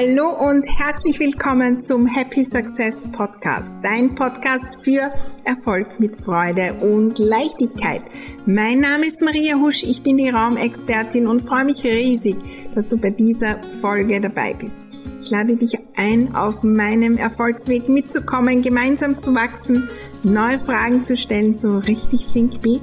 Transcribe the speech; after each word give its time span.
Hallo 0.00 0.30
und 0.30 0.66
herzlich 0.78 1.20
willkommen 1.20 1.82
zum 1.82 2.06
Happy 2.06 2.42
Success 2.42 3.06
Podcast, 3.12 3.76
dein 3.82 4.14
Podcast 4.14 4.82
für 4.82 5.12
Erfolg 5.44 6.00
mit 6.00 6.16
Freude 6.24 6.72
und 6.80 7.18
Leichtigkeit. 7.18 8.00
Mein 8.46 8.80
Name 8.80 9.04
ist 9.04 9.20
Maria 9.20 9.56
Husch, 9.56 9.82
ich 9.82 10.02
bin 10.02 10.16
die 10.16 10.30
Raumexpertin 10.30 11.26
und 11.26 11.46
freue 11.46 11.66
mich 11.66 11.84
riesig, 11.84 12.36
dass 12.74 12.88
du 12.88 12.96
bei 12.96 13.10
dieser 13.10 13.60
Folge 13.82 14.22
dabei 14.22 14.54
bist. 14.54 14.80
Ich 15.20 15.28
lade 15.28 15.56
dich 15.56 15.76
ein, 15.96 16.34
auf 16.34 16.62
meinem 16.62 17.18
Erfolgsweg 17.18 17.90
mitzukommen, 17.90 18.62
gemeinsam 18.62 19.18
zu 19.18 19.34
wachsen, 19.34 19.90
neue 20.22 20.60
Fragen 20.60 21.04
zu 21.04 21.14
stellen, 21.14 21.52
so 21.52 21.76
richtig 21.76 22.24
think 22.32 22.62
big, 22.62 22.80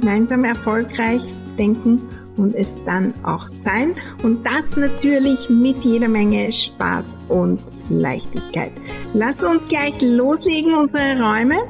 gemeinsam 0.00 0.44
erfolgreich 0.44 1.22
denken 1.58 2.08
und 2.42 2.56
es 2.56 2.76
dann 2.84 3.14
auch 3.22 3.46
sein. 3.46 3.94
Und 4.22 4.44
das 4.44 4.76
natürlich 4.76 5.48
mit 5.48 5.84
jeder 5.84 6.08
Menge 6.08 6.52
Spaß 6.52 7.18
und 7.28 7.60
Leichtigkeit. 7.88 8.72
Lass 9.14 9.42
uns 9.44 9.68
gleich 9.68 9.94
loslegen, 10.02 10.74
unsere 10.74 11.22
Räume, 11.22 11.62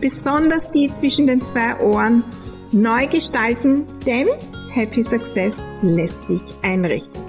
besonders 0.00 0.70
die 0.70 0.92
zwischen 0.92 1.26
den 1.26 1.44
zwei 1.44 1.78
Ohren, 1.80 2.24
neu 2.72 3.06
gestalten, 3.06 3.84
denn 4.06 4.28
Happy 4.72 5.04
Success 5.04 5.62
lässt 5.82 6.26
sich 6.26 6.40
einrichten. 6.62 7.22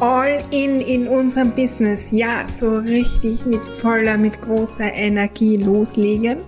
All 0.00 0.42
in 0.50 0.80
in 0.80 1.06
unserem 1.06 1.50
Business, 1.54 2.10
ja, 2.10 2.46
so 2.46 2.78
richtig 2.78 3.44
mit 3.44 3.60
voller, 3.60 4.16
mit 4.16 4.40
großer 4.40 4.90
Energie 4.94 5.58
loslegen 5.58 6.38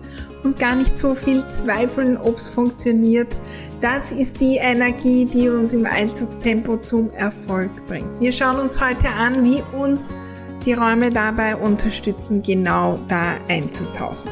und 0.42 0.59
gar 0.59 0.74
nicht 0.74 0.98
so 0.98 1.14
viel 1.14 1.46
zweifeln, 1.48 2.16
ob 2.16 2.38
es 2.38 2.48
funktioniert. 2.48 3.28
Das 3.80 4.12
ist 4.12 4.41
die 4.41 4.56
Energie, 4.56 5.24
die 5.24 5.48
uns 5.48 5.73
im 5.73 5.87
Einzugstempo 5.87 6.76
zum 6.79 7.10
Erfolg 7.15 7.71
bringt. 7.87 8.09
Wir 8.21 8.32
schauen 8.32 8.59
uns 8.59 8.80
heute 8.80 9.09
an, 9.09 9.45
wie 9.45 9.63
uns 9.76 10.15
die 10.65 10.74
Räume 10.74 11.10
dabei 11.10 11.57
unterstützen, 11.57 12.43
genau 12.43 12.98
da 13.09 13.35
einzutauchen. 13.48 14.32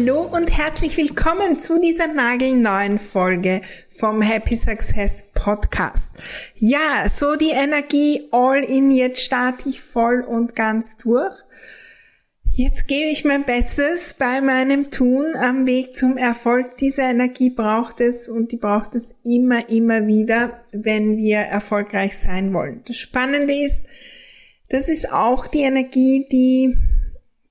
Hallo 0.00 0.22
und 0.22 0.56
herzlich 0.56 0.96
willkommen 0.96 1.60
zu 1.60 1.78
dieser 1.78 2.06
nagelneuen 2.06 2.98
Folge 2.98 3.60
vom 3.98 4.22
Happy 4.22 4.56
Success 4.56 5.26
Podcast. 5.34 6.14
Ja, 6.56 7.06
so 7.14 7.36
die 7.36 7.50
Energie 7.50 8.26
all 8.30 8.64
in, 8.64 8.90
jetzt 8.90 9.20
starte 9.20 9.68
ich 9.68 9.82
voll 9.82 10.22
und 10.22 10.56
ganz 10.56 10.96
durch. 10.96 11.34
Jetzt 12.46 12.88
gebe 12.88 13.10
ich 13.10 13.26
mein 13.26 13.44
Bestes 13.44 14.14
bei 14.14 14.40
meinem 14.40 14.90
Tun 14.90 15.36
am 15.36 15.66
Weg 15.66 15.94
zum 15.94 16.16
Erfolg. 16.16 16.78
Diese 16.78 17.02
Energie 17.02 17.50
braucht 17.50 18.00
es 18.00 18.30
und 18.30 18.52
die 18.52 18.56
braucht 18.56 18.94
es 18.94 19.16
immer, 19.22 19.68
immer 19.68 20.06
wieder, 20.06 20.62
wenn 20.72 21.18
wir 21.18 21.40
erfolgreich 21.40 22.16
sein 22.16 22.54
wollen. 22.54 22.80
Das 22.86 22.96
Spannende 22.96 23.52
ist, 23.52 23.84
das 24.70 24.88
ist 24.88 25.12
auch 25.12 25.46
die 25.46 25.60
Energie, 25.60 26.26
die 26.32 26.74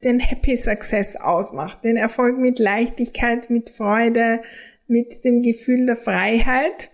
den 0.03 0.19
Happy 0.19 0.55
Success 0.55 1.15
ausmacht. 1.15 1.83
Den 1.83 1.97
Erfolg 1.97 2.37
mit 2.37 2.59
Leichtigkeit, 2.59 3.49
mit 3.49 3.69
Freude, 3.69 4.41
mit 4.87 5.23
dem 5.23 5.41
Gefühl 5.43 5.85
der 5.85 5.97
Freiheit. 5.97 6.89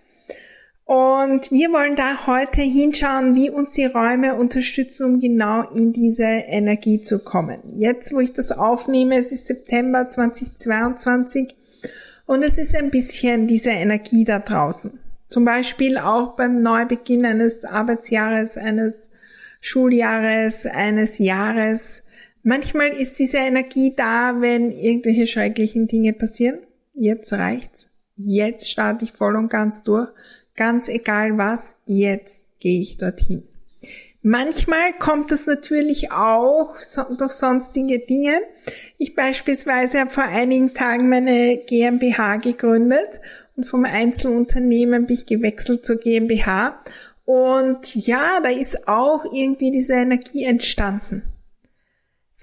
Und 0.85 1.51
wir 1.51 1.71
wollen 1.71 1.95
da 1.95 2.27
heute 2.27 2.61
hinschauen, 2.61 3.33
wie 3.33 3.49
uns 3.49 3.71
die 3.71 3.85
Räume 3.85 4.35
unterstützen, 4.35 5.05
um 5.05 5.19
genau 5.19 5.67
in 5.71 5.93
diese 5.93 6.23
Energie 6.23 7.01
zu 7.01 7.19
kommen. 7.19 7.59
Jetzt, 7.73 8.13
wo 8.13 8.19
ich 8.19 8.33
das 8.33 8.51
aufnehme, 8.51 9.17
es 9.17 9.31
ist 9.31 9.47
September 9.47 10.07
2022 10.07 11.55
und 12.27 12.43
es 12.43 12.59
ist 12.59 12.75
ein 12.75 12.91
bisschen 12.91 13.47
diese 13.47 13.71
Energie 13.71 14.25
da 14.25 14.37
draußen. 14.37 14.99
Zum 15.27 15.43
Beispiel 15.43 15.97
auch 15.97 16.35
beim 16.35 16.61
Neubeginn 16.61 17.25
eines 17.25 17.65
Arbeitsjahres, 17.65 18.57
eines 18.57 19.09
Schuljahres, 19.61 20.67
eines 20.67 21.17
Jahres. 21.17 22.03
Manchmal 22.47 22.89
ist 22.89 23.19
diese 23.19 23.39
Energie 23.39 23.93
da, 23.95 24.35
wenn 24.39 24.71
irgendwelche 24.71 25.27
schrecklichen 25.27 25.87
Dinge 25.87 26.13
passieren 26.13 26.59
jetzt 26.95 27.33
reicht's. 27.33 27.89
Jetzt 28.17 28.69
starte 28.69 29.05
ich 29.05 29.11
voll 29.11 29.35
und 29.35 29.49
ganz 29.49 29.83
durch. 29.83 30.09
Ganz 30.55 30.87
egal 30.87 31.37
was, 31.37 31.77
jetzt 31.85 32.43
gehe 32.59 32.81
ich 32.81 32.97
dorthin. 32.97 33.43
Manchmal 34.21 34.93
kommt 34.97 35.31
es 35.31 35.45
natürlich 35.45 36.11
auch 36.11 36.75
durch 37.17 37.33
sonstige 37.33 37.99
Dinge. 37.99 38.39
Ich 38.97 39.13
beispielsweise 39.13 39.99
habe 39.99 40.09
vor 40.09 40.23
einigen 40.23 40.73
Tagen 40.73 41.09
meine 41.09 41.57
GmbH 41.57 42.37
gegründet 42.37 43.21
und 43.55 43.65
vom 43.65 43.85
Einzelunternehmen 43.85 45.05
bin 45.05 45.17
ich 45.17 45.25
gewechselt 45.25 45.85
zur 45.85 45.97
GmbH. 45.97 46.81
Und 47.25 47.93
ja, 47.95 48.39
da 48.41 48.49
ist 48.49 48.87
auch 48.87 49.25
irgendwie 49.31 49.71
diese 49.71 49.93
Energie 49.93 50.45
entstanden. 50.45 51.23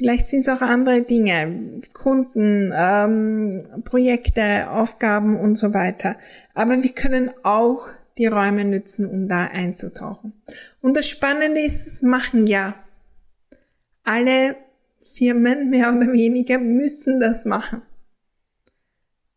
Vielleicht 0.03 0.31
sind 0.31 0.41
es 0.41 0.49
auch 0.49 0.63
andere 0.63 1.03
Dinge, 1.03 1.81
Kunden, 1.93 2.73
ähm, 2.75 3.85
Projekte, 3.85 4.69
Aufgaben 4.69 5.39
und 5.39 5.55
so 5.55 5.73
weiter. 5.75 6.17
Aber 6.55 6.83
wir 6.83 6.91
können 6.91 7.31
auch 7.45 7.87
die 8.19 8.27
Räume 8.27 8.65
nutzen, 8.65 9.09
um 9.09 9.29
da 9.29 9.45
einzutauchen. 9.45 10.33
Und 10.81 10.97
das 10.97 11.07
Spannende 11.07 11.61
ist, 11.61 11.87
es 11.87 12.03
machen 12.03 12.49
ja 12.49 12.75
alle 14.03 14.57
Firmen 15.15 15.71
mehr 15.71 15.95
oder 15.95 16.13
weniger 16.13 16.59
müssen 16.59 17.21
das 17.21 17.45
machen. 17.45 17.83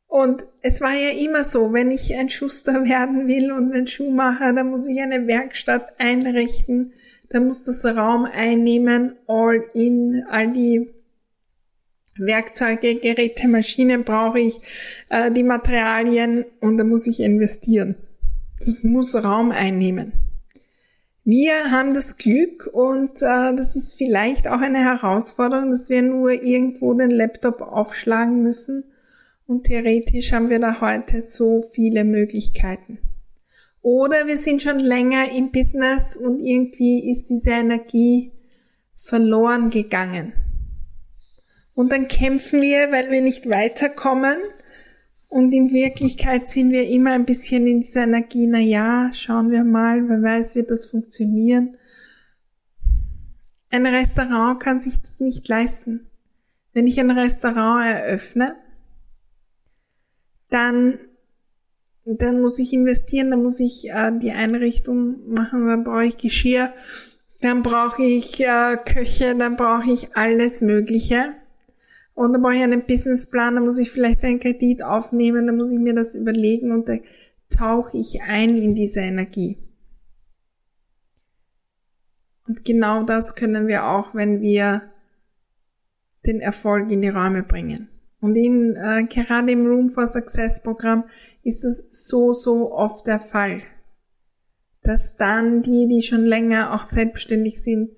Und 0.08 0.46
es 0.64 0.82
war 0.82 0.96
ja 0.96 1.12
immer 1.24 1.44
so, 1.44 1.74
wenn 1.74 1.92
ich 1.92 2.18
ein 2.18 2.30
Schuster 2.30 2.86
werden 2.86 3.28
will 3.28 3.52
und 3.52 3.72
ein 3.72 3.86
Schuhmacher, 3.86 4.52
dann 4.52 4.72
muss 4.72 4.88
ich 4.88 5.00
eine 5.00 5.28
Werkstatt 5.28 6.00
einrichten 6.00 6.94
da 7.30 7.40
muss 7.40 7.64
das 7.64 7.86
Raum 7.86 8.26
einnehmen, 8.26 9.16
all 9.28 9.64
in, 9.74 10.24
all 10.30 10.54
die 10.54 10.94
Werkzeuge, 12.18 12.96
Geräte, 12.96 13.48
Maschinen 13.48 14.04
brauche 14.04 14.40
ich, 14.40 14.62
äh, 15.10 15.32
die 15.32 15.44
Materialien 15.44 16.46
und 16.62 16.78
da 16.78 16.84
muss 16.84 17.08
ich 17.08 17.20
investieren. 17.20 17.96
Das 18.60 18.84
muss 18.84 19.16
Raum 19.22 19.52
einnehmen. 19.52 20.14
Wir 21.26 21.72
haben 21.72 21.94
das 21.94 22.18
Glück 22.18 22.70
und 22.72 23.22
äh, 23.22 23.56
das 23.56 23.76
ist 23.76 23.96
vielleicht 23.98 24.48
auch 24.48 24.62
eine 24.62 24.80
Herausforderung, 24.80 25.72
dass 25.72 25.90
wir 25.90 26.04
nur 26.04 26.32
irgendwo 26.32 26.94
den 26.94 27.12
Laptop 27.12 27.62
aufschlagen 27.62 28.44
müssen 28.44 28.86
und 29.48 29.66
theoretisch 29.66 30.32
haben 30.32 30.50
wir 30.50 30.60
da 30.60 30.80
heute 30.82 31.22
so 31.22 31.62
viele 31.62 32.04
Möglichkeiten. 32.04 33.00
Oder 33.86 34.26
wir 34.26 34.40
sind 34.40 34.64
schon 34.64 34.80
länger 34.80 35.32
im 35.32 35.52
Business 35.52 36.18
und 36.18 36.40
irgendwie 36.40 37.12
ist 37.12 37.30
diese 37.30 37.52
Energie 37.52 38.32
verloren 38.98 39.70
gegangen. 39.70 40.34
Und 41.76 41.92
dann 41.92 42.08
kämpfen 42.08 42.64
wir, 42.64 42.92
weil 42.92 43.12
wir 43.12 43.22
nicht 43.22 43.48
weiterkommen. 43.48 44.38
Und 45.28 45.52
in 45.52 45.72
Wirklichkeit 45.72 46.50
sind 46.50 46.72
wir 46.72 46.90
immer 46.90 47.12
ein 47.12 47.26
bisschen 47.26 47.68
in 47.68 47.82
dieser 47.82 48.06
Energie, 48.06 48.48
na 48.48 48.58
ja, 48.58 49.12
schauen 49.14 49.52
wir 49.52 49.64
mal, 49.64 50.10
wer 50.10 50.24
weiß, 50.24 50.56
wird 50.56 50.72
das 50.72 50.88
funktionieren. 50.88 51.78
Ein 53.70 53.86
Restaurant 53.86 54.60
kann 54.60 54.80
sich 54.80 55.00
das 55.00 55.20
nicht 55.20 55.48
leisten. 55.48 56.10
Wenn 56.74 56.88
ich 56.88 57.00
ein 57.00 57.12
Restaurant 57.12 57.86
eröffne, 57.86 58.56
dann 60.50 60.98
dann 62.06 62.42
muss 62.42 62.60
ich 62.60 62.72
investieren, 62.72 63.32
dann 63.32 63.44
muss 63.44 63.60
ich 63.60 63.90
äh, 63.90 64.12
die 64.20 64.32
Einrichtung 64.32 65.28
machen, 65.28 65.68
dann 65.68 65.84
brauche 65.84 66.06
ich 66.06 66.18
Geschirr, 66.18 66.72
dann 67.42 67.64
brauche 67.64 68.04
ich 68.04 68.40
äh, 68.42 68.78
Köche, 68.78 69.36
dann 69.36 69.56
brauche 69.56 69.92
ich 69.92 70.16
alles 70.16 70.62
Mögliche. 70.62 71.36
Und 72.14 72.32
dann 72.32 72.42
brauche 72.42 72.56
ich 72.56 72.62
einen 72.62 72.86
Businessplan, 72.86 73.56
dann 73.56 73.66
muss 73.66 73.78
ich 73.78 73.92
vielleicht 73.92 74.24
einen 74.24 74.40
Kredit 74.40 74.84
aufnehmen, 74.84 75.48
dann 75.48 75.58
muss 75.58 75.72
ich 75.72 75.80
mir 75.80 75.94
das 75.94 76.16
überlegen 76.16 76.72
und 76.72 76.88
da 76.88 76.96
tauche 77.50 77.98
ich 77.98 78.22
ein 78.22 78.56
in 78.56 78.74
diese 78.74 79.02
Energie. 79.02 79.58
Und 82.48 82.64
genau 82.64 83.04
das 83.04 83.36
können 83.36 83.68
wir 83.68 83.86
auch, 83.86 84.14
wenn 84.14 84.40
wir 84.42 84.84
den 86.26 86.40
Erfolg 86.40 86.92
in 86.92 87.02
die 87.02 87.10
Räume 87.10 87.44
bringen. 87.44 87.90
Und 88.22 88.36
in, 88.36 88.76
äh, 88.76 89.04
gerade 89.04 89.52
im 89.52 89.66
Room 89.68 89.90
for 89.90 90.08
Success 90.08 90.64
Programm 90.64 91.04
ist 91.46 91.64
es 91.64 92.08
so, 92.08 92.34
so 92.34 92.74
oft 92.74 93.06
der 93.08 93.20
Fall, 93.20 93.62
dass 94.82 95.16
dann 95.16 95.62
die, 95.62 95.88
die 95.88 96.02
schon 96.02 96.26
länger 96.26 96.74
auch 96.74 96.82
selbstständig 96.82 97.62
sind, 97.62 97.92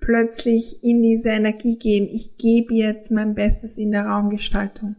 plötzlich 0.00 0.82
in 0.82 1.00
diese 1.00 1.30
Energie 1.30 1.78
gehen. 1.78 2.08
Ich 2.08 2.36
gebe 2.36 2.74
jetzt 2.74 3.12
mein 3.12 3.34
Bestes 3.34 3.78
in 3.78 3.92
der 3.92 4.06
Raumgestaltung. 4.06 4.96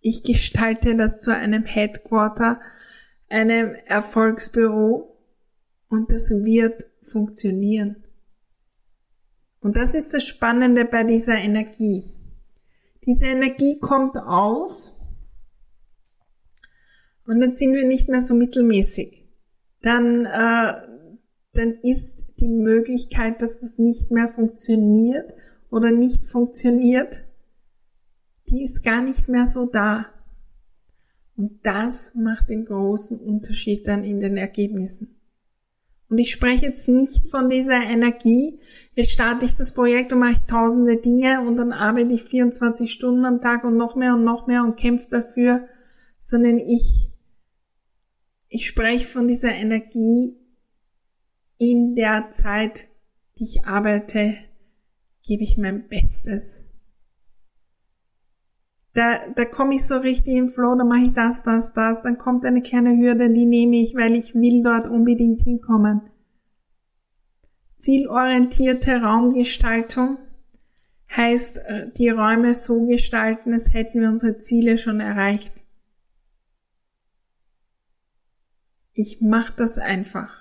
Ich 0.00 0.24
gestalte 0.24 0.96
das 0.96 1.20
zu 1.22 1.34
einem 1.34 1.64
Headquarter, 1.64 2.58
einem 3.28 3.76
Erfolgsbüro 3.86 5.16
und 5.88 6.10
das 6.10 6.30
wird 6.30 6.82
funktionieren. 7.04 8.02
Und 9.60 9.76
das 9.76 9.94
ist 9.94 10.14
das 10.14 10.24
Spannende 10.24 10.84
bei 10.84 11.04
dieser 11.04 11.36
Energie. 11.36 12.10
Diese 13.06 13.26
Energie 13.26 13.78
kommt 13.78 14.16
auf 14.16 14.90
Und 17.30 17.38
dann 17.38 17.54
sind 17.54 17.74
wir 17.74 17.86
nicht 17.86 18.08
mehr 18.08 18.22
so 18.22 18.34
mittelmäßig. 18.34 19.24
Dann, 19.82 20.26
äh, 20.26 20.72
dann 21.52 21.78
ist 21.80 22.24
die 22.40 22.48
Möglichkeit, 22.48 23.40
dass 23.40 23.62
es 23.62 23.78
nicht 23.78 24.10
mehr 24.10 24.30
funktioniert 24.30 25.32
oder 25.70 25.92
nicht 25.92 26.26
funktioniert, 26.26 27.22
die 28.48 28.64
ist 28.64 28.82
gar 28.82 29.00
nicht 29.00 29.28
mehr 29.28 29.46
so 29.46 29.66
da. 29.66 30.06
Und 31.36 31.60
das 31.62 32.16
macht 32.16 32.50
den 32.50 32.64
großen 32.64 33.20
Unterschied 33.20 33.86
dann 33.86 34.02
in 34.02 34.18
den 34.18 34.36
Ergebnissen. 34.36 35.16
Und 36.08 36.18
ich 36.18 36.32
spreche 36.32 36.66
jetzt 36.66 36.88
nicht 36.88 37.30
von 37.30 37.48
dieser 37.48 37.80
Energie, 37.80 38.58
jetzt 38.96 39.12
starte 39.12 39.46
ich 39.46 39.54
das 39.54 39.72
Projekt 39.72 40.12
und 40.12 40.18
mache 40.18 40.44
tausende 40.48 40.96
Dinge 40.96 41.42
und 41.42 41.58
dann 41.58 41.70
arbeite 41.70 42.12
ich 42.12 42.24
24 42.24 42.90
Stunden 42.90 43.24
am 43.24 43.38
Tag 43.38 43.62
und 43.62 43.76
noch 43.76 43.94
mehr 43.94 44.14
und 44.14 44.24
noch 44.24 44.48
mehr 44.48 44.64
und 44.64 44.76
kämpfe 44.76 45.06
dafür, 45.10 45.68
sondern 46.18 46.58
ich, 46.58 47.09
ich 48.50 48.66
spreche 48.66 49.06
von 49.06 49.28
dieser 49.28 49.52
Energie 49.52 50.36
in 51.56 51.94
der 51.94 52.32
Zeit, 52.32 52.88
die 53.38 53.44
ich 53.44 53.64
arbeite, 53.64 54.34
gebe 55.22 55.44
ich 55.44 55.56
mein 55.56 55.88
Bestes. 55.88 56.68
Da, 58.92 59.28
da 59.36 59.44
komme 59.44 59.76
ich 59.76 59.86
so 59.86 59.98
richtig 59.98 60.34
im 60.34 60.50
Flow, 60.50 60.74
da 60.76 60.84
mache 60.84 61.06
ich 61.06 61.12
das, 61.12 61.44
das, 61.44 61.72
das, 61.74 62.02
dann 62.02 62.18
kommt 62.18 62.44
eine 62.44 62.60
kleine 62.60 62.96
Hürde, 62.96 63.32
die 63.32 63.46
nehme 63.46 63.76
ich, 63.76 63.94
weil 63.94 64.16
ich 64.16 64.34
will 64.34 64.64
dort 64.64 64.88
unbedingt 64.88 65.42
hinkommen. 65.42 66.02
Zielorientierte 67.78 69.00
Raumgestaltung 69.00 70.18
heißt, 71.16 71.58
äh, 71.58 71.92
die 71.96 72.08
Räume 72.08 72.52
so 72.52 72.84
gestalten, 72.86 73.54
als 73.54 73.72
hätten 73.72 74.00
wir 74.00 74.08
unsere 74.08 74.38
Ziele 74.38 74.76
schon 74.76 74.98
erreicht. 74.98 75.52
Ich 78.92 79.20
mache 79.20 79.54
das 79.56 79.78
einfach. 79.78 80.32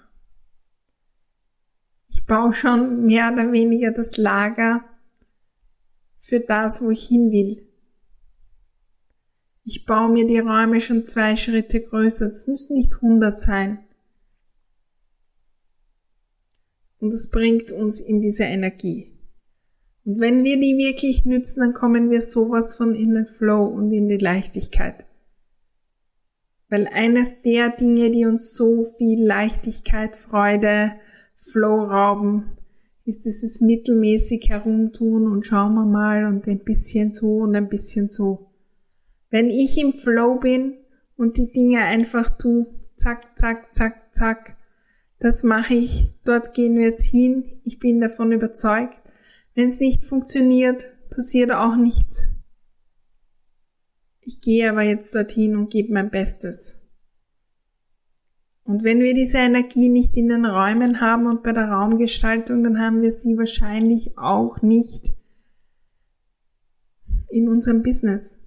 Ich 2.09 2.25
baue 2.25 2.53
schon 2.53 3.05
mehr 3.05 3.31
oder 3.31 3.51
weniger 3.51 3.91
das 3.91 4.17
Lager 4.17 4.83
für 6.19 6.39
das, 6.39 6.81
wo 6.81 6.89
ich 6.89 7.07
hin 7.07 7.31
will. 7.31 7.67
Ich 9.63 9.85
baue 9.85 10.11
mir 10.11 10.25
die 10.25 10.39
Räume 10.39 10.81
schon 10.81 11.05
zwei 11.05 11.35
Schritte 11.35 11.81
größer. 11.81 12.27
Es 12.27 12.47
müssen 12.47 12.73
nicht 12.73 12.95
100 12.95 13.39
sein. 13.39 13.79
Und 16.99 17.11
das 17.11 17.29
bringt 17.29 17.71
uns 17.71 18.01
in 18.01 18.19
diese 18.21 18.43
Energie. 18.43 19.11
Und 20.05 20.19
wenn 20.19 20.43
wir 20.43 20.59
die 20.59 20.77
wirklich 20.77 21.25
nützen, 21.25 21.61
dann 21.61 21.73
kommen 21.73 22.09
wir 22.09 22.21
sowas 22.21 22.75
von 22.75 22.95
in 22.95 23.13
den 23.13 23.27
Flow 23.27 23.65
und 23.65 23.91
in 23.91 24.07
die 24.07 24.17
Leichtigkeit. 24.17 25.05
Weil 26.69 26.87
eines 26.87 27.41
der 27.41 27.69
Dinge, 27.69 28.11
die 28.11 28.25
uns 28.25 28.53
so 28.53 28.83
viel 28.83 29.25
Leichtigkeit, 29.25 30.15
Freude, 30.15 30.93
Flow 31.37 31.83
rauben, 31.83 32.57
ist 33.05 33.25
dieses 33.25 33.59
mittelmäßig 33.59 34.49
herumtun 34.49 35.27
und 35.27 35.45
schauen 35.45 35.73
wir 35.73 35.85
mal 35.85 36.25
und 36.25 36.47
ein 36.47 36.63
bisschen 36.63 37.11
so 37.11 37.37
und 37.39 37.55
ein 37.55 37.67
bisschen 37.67 38.07
so. 38.07 38.47
Wenn 39.31 39.49
ich 39.49 39.77
im 39.79 39.93
Flow 39.93 40.39
bin 40.39 40.75
und 41.17 41.37
die 41.37 41.51
Dinge 41.51 41.81
einfach 41.81 42.29
tu, 42.37 42.67
zack, 42.95 43.37
zack, 43.37 43.73
zack, 43.73 44.13
zack, 44.13 44.57
das 45.19 45.43
mache 45.43 45.73
ich, 45.73 46.13
dort 46.23 46.53
gehen 46.53 46.77
wir 46.77 46.89
jetzt 46.89 47.05
hin, 47.05 47.45
ich 47.63 47.79
bin 47.79 47.99
davon 47.99 48.31
überzeugt. 48.31 48.99
Wenn 49.55 49.67
es 49.67 49.79
nicht 49.79 50.03
funktioniert, 50.05 50.87
passiert 51.09 51.51
auch 51.51 51.75
nichts. 51.75 52.29
Ich 54.29 54.41
gehe 54.41 54.69
aber 54.69 54.83
jetzt 54.83 55.15
dorthin 55.15 55.55
und 55.55 55.71
gebe 55.71 55.91
mein 55.91 56.11
Bestes. 56.11 56.77
Und 58.63 58.83
wenn 58.83 58.99
wir 58.99 59.15
diese 59.15 59.39
Energie 59.39 59.89
nicht 59.89 60.15
in 60.15 60.27
den 60.27 60.45
Räumen 60.45 61.01
haben 61.01 61.25
und 61.25 61.41
bei 61.41 61.51
der 61.51 61.69
Raumgestaltung, 61.69 62.63
dann 62.63 62.79
haben 62.79 63.01
wir 63.01 63.11
sie 63.11 63.39
wahrscheinlich 63.39 64.19
auch 64.19 64.61
nicht 64.61 65.15
in 67.29 67.49
unserem 67.49 67.81
Business. 67.81 68.37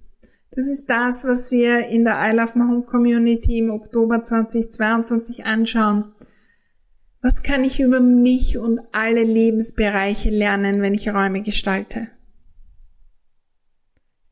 Das 0.51 0.69
ist 0.69 0.89
das, 0.89 1.25
was 1.25 1.51
wir 1.51 1.89
in 1.89 2.05
der 2.05 2.15
I 2.17 2.33
Love 2.33 2.57
My 2.57 2.63
Home 2.63 2.83
Community 2.83 3.57
im 3.57 3.69
Oktober 3.69 4.23
2022 4.23 5.43
anschauen. 5.45 6.13
Was 7.21 7.43
kann 7.43 7.65
ich 7.65 7.81
über 7.81 7.99
mich 7.99 8.57
und 8.57 8.79
alle 8.93 9.23
Lebensbereiche 9.23 10.29
lernen, 10.29 10.81
wenn 10.81 10.93
ich 10.93 11.13
Räume 11.13 11.41
gestalte? 11.41 12.07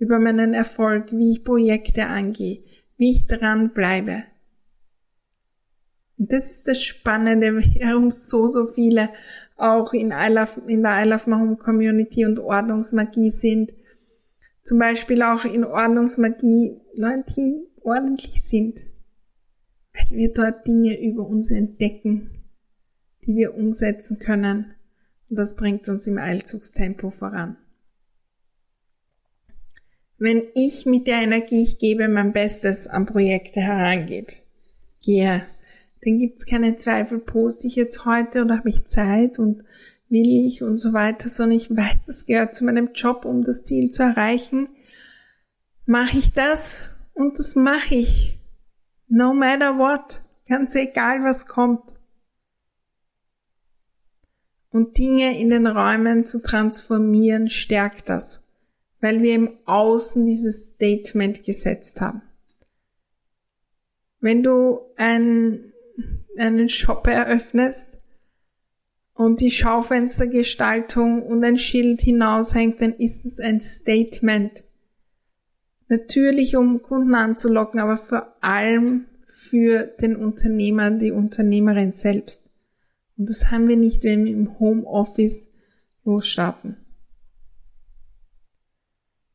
Über 0.01 0.19
meinen 0.19 0.56
Erfolg, 0.56 1.12
wie 1.12 1.33
ich 1.33 1.44
Projekte 1.44 2.07
angehe, 2.07 2.63
wie 2.98 3.12
ich 3.12 3.27
dran 3.27 3.71
bleibe. 3.71 4.24
Und 6.18 6.31
das 6.31 6.48
ist 6.48 6.68
das 6.68 6.81
Spannende, 6.81 7.56
warum 7.56 8.09
so, 8.09 8.48
so 8.48 8.65
viele 8.65 9.09
auch 9.57 9.94
in, 9.94 10.12
I 10.12 10.27
Love, 10.31 10.62
in 10.68 10.81
der 10.81 11.03
I 11.03 11.07
Love 11.07 11.30
My 11.30 11.36
Home 11.36 11.56
Community 11.56 12.25
und 12.25 12.39
Ordnungsmagie 12.39 13.30
sind 13.30 13.74
zum 14.63 14.80
Beispiel 14.80 15.21
auch 15.21 15.45
in 15.45 15.63
Ordnungsmagie 15.63 16.81
Leute, 16.95 17.33
die 17.38 17.68
ordentlich 17.83 18.44
sind, 18.44 18.80
weil 19.94 20.18
wir 20.18 20.33
dort 20.33 20.65
Dinge 20.65 21.00
über 21.00 21.27
uns 21.27 21.51
entdecken, 21.51 22.31
die 23.24 23.36
wir 23.36 23.53
umsetzen 23.53 24.18
können 24.18 24.74
und 25.30 25.36
das 25.38 25.56
bringt 25.56 25.88
uns 25.89 26.07
im 26.07 26.18
Eilzugstempo 26.18 27.12
voran. 27.12 27.57
Wenn 30.22 30.44
ich 30.54 30.86
mit 30.86 31.08
der 31.08 31.24
Energie, 31.24 31.64
ich 31.64 31.80
gebe 31.80 32.08
mein 32.08 32.32
Bestes 32.32 32.86
an 32.86 33.08
Projekte 33.08 33.60
herangebe, 33.60 34.32
gehe, 35.02 35.48
dann 36.04 36.20
gibt's 36.20 36.46
keine 36.46 36.78
Zweifel, 36.78 37.18
poste 37.18 37.66
ich 37.66 37.76
jetzt 37.76 38.06
heute 38.06 38.44
oder 38.44 38.60
habe 38.60 38.70
ich 38.70 38.86
Zeit 38.86 39.40
und 39.40 39.64
will 40.10 40.46
ich 40.46 40.62
und 40.62 40.78
so 40.78 40.94
weiter, 40.94 41.28
sondern 41.28 41.58
ich 41.58 41.76
weiß, 41.76 42.06
das 42.06 42.28
gehört 42.28 42.54
zu 42.54 42.66
meinem 42.66 42.92
Job, 42.94 43.26
um 43.26 43.44
das 43.44 43.64
Ziel 43.64 43.90
zu 43.90 44.04
erreichen. 44.04 44.70
Mache 45.88 46.20
ich 46.20 46.34
das 46.34 46.90
und 47.16 47.40
das 47.40 47.56
mache 47.56 47.96
ich. 47.96 48.38
No 49.08 49.34
matter 49.34 49.80
what. 49.80 50.22
Ganz 50.48 50.76
egal, 50.76 51.24
was 51.24 51.48
kommt. 51.48 51.82
Und 54.70 55.00
Dinge 55.00 55.40
in 55.40 55.50
den 55.50 55.66
Räumen 55.66 56.28
zu 56.28 56.44
transformieren, 56.44 57.50
stärkt 57.50 58.08
das, 58.08 58.50
weil 59.01 59.22
wir 59.22 59.36
im 59.36 59.58
Außen 59.65 60.25
dieses 60.25 60.67
Statement 60.67 61.43
gesetzt 61.43 62.00
haben. 62.00 62.22
Wenn 64.20 64.43
du 64.43 64.79
ein, 64.96 65.74
einen 66.38 66.70
Shop 66.70 67.08
eröffnest, 67.08 68.01
und 69.22 69.39
die 69.39 69.51
Schaufenstergestaltung 69.51 71.22
und 71.22 71.43
ein 71.43 71.58
Schild 71.58 72.01
hinaushängt, 72.01 72.81
dann 72.81 72.93
ist 72.93 73.25
es 73.25 73.39
ein 73.39 73.62
Statement. 73.62 74.63
Natürlich, 75.89 76.55
um 76.55 76.81
Kunden 76.81 77.13
anzulocken, 77.13 77.79
aber 77.79 77.98
vor 77.98 78.36
allem 78.41 79.05
für 79.27 79.86
den 80.01 80.15
Unternehmer, 80.15 80.89
die 80.89 81.12
Unternehmerin 81.12 81.91
selbst. 81.91 82.50
Und 83.17 83.29
das 83.29 83.51
haben 83.51 83.67
wir 83.67 83.77
nicht, 83.77 84.03
wenn 84.03 84.25
wir 84.25 84.34
im 84.34 84.58
Homeoffice 84.60 85.50
losstarten. 86.03 86.77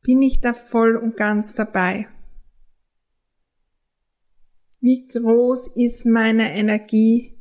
Bin 0.07 0.23
ich 0.23 0.39
da 0.39 0.55
voll 0.55 0.97
und 0.97 1.15
ganz 1.15 1.53
dabei? 1.53 2.07
Wie 4.79 5.07
groß 5.07 5.67
ist 5.75 6.07
meine 6.07 6.51
Energie 6.55 7.37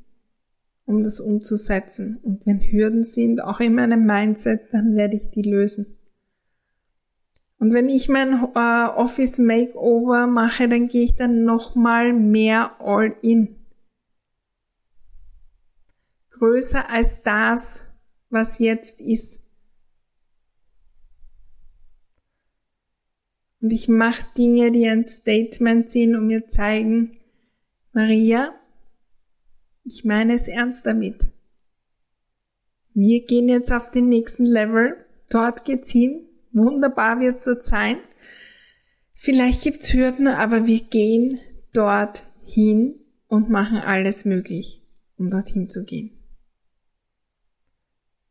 um 0.87 1.03
das 1.03 1.21
umzusetzen. 1.21 2.19
Und 2.23 2.47
wenn 2.47 2.61
Hürden 2.61 3.05
sind, 3.05 3.43
auch 3.43 3.61
in 3.61 3.75
meinem 3.75 4.07
Mindset, 4.07 4.73
dann 4.73 4.97
werde 4.97 5.17
ich 5.17 5.31
die 5.31 5.43
lösen. 5.43 5.99
Und 7.59 7.73
wenn 7.73 7.89
ich 7.89 8.09
mein 8.09 8.33
äh, 8.33 8.89
Office 8.89 9.39
Makeover 9.39 10.27
mache, 10.27 10.69
dann 10.69 10.89
gehe 10.89 11.05
ich 11.05 11.17
dann 11.17 11.45
nochmal 11.45 12.13
mehr 12.13 12.81
all 12.81 13.17
in. 13.23 13.57
Größer 16.31 16.89
als 16.89 17.23
das, 17.23 17.87
was 18.31 18.59
jetzt 18.59 19.01
ist. 19.01 19.46
Und 23.61 23.73
ich 23.73 23.89
mache 23.89 24.25
Dinge, 24.37 24.71
die 24.73 24.87
ein 24.87 25.05
Statement 25.05 25.91
sind 25.91 26.15
und 26.15 26.27
mir 26.27 26.49
zeigen, 26.49 27.13
Maria, 27.93 28.55
ich 29.85 30.05
meine 30.05 30.35
es 30.35 30.49
ernst 30.49 30.85
damit. 30.87 31.17
Wir 32.93 33.25
gehen 33.25 33.49
jetzt 33.49 33.73
auf 33.73 33.91
den 33.91 34.09
nächsten 34.09 34.45
Level. 34.45 34.97
Dort 35.29 35.65
geht's 35.65 35.91
hin. 35.91 36.23
Wunderbar 36.53 37.21
wird's 37.21 37.45
dort 37.45 37.65
sein. 37.65 37.99
Vielleicht 39.15 39.63
gibt's 39.63 39.93
Hürden, 39.93 40.29
aber 40.29 40.67
wir 40.67 40.81
gehen 40.81 41.39
dort 41.73 42.25
hin 42.45 42.95
und 43.29 43.51
machen 43.51 43.79
alles 43.79 44.25
möglich, 44.25 44.83
um 45.19 45.31
dorthin 45.31 45.69
zu 45.69 45.85
gehen. 45.85 46.11